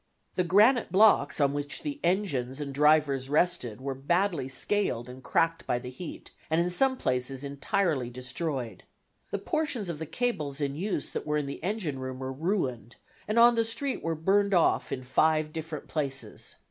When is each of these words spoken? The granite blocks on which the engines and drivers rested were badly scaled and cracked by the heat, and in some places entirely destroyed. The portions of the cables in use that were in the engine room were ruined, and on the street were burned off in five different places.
The 0.33 0.43
granite 0.43 0.91
blocks 0.91 1.39
on 1.39 1.53
which 1.53 1.83
the 1.83 1.99
engines 2.03 2.59
and 2.59 2.73
drivers 2.73 3.29
rested 3.29 3.79
were 3.79 3.93
badly 3.93 4.49
scaled 4.49 5.07
and 5.07 5.21
cracked 5.23 5.67
by 5.67 5.77
the 5.77 5.91
heat, 5.91 6.31
and 6.49 6.59
in 6.59 6.71
some 6.71 6.97
places 6.97 7.43
entirely 7.43 8.09
destroyed. 8.09 8.81
The 9.29 9.37
portions 9.37 9.89
of 9.89 9.99
the 9.99 10.07
cables 10.07 10.59
in 10.59 10.73
use 10.75 11.11
that 11.11 11.27
were 11.27 11.37
in 11.37 11.45
the 11.45 11.63
engine 11.63 11.99
room 11.99 12.17
were 12.17 12.33
ruined, 12.33 12.95
and 13.27 13.37
on 13.37 13.53
the 13.53 13.63
street 13.63 14.01
were 14.01 14.15
burned 14.15 14.55
off 14.55 14.91
in 14.91 15.03
five 15.03 15.53
different 15.53 15.87
places. 15.87 16.55